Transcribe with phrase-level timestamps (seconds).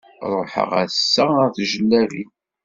[0.31, 2.29] Ruḥeɣ ass-a ar Tijellabin.